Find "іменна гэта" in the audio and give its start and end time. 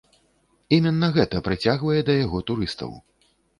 0.77-1.43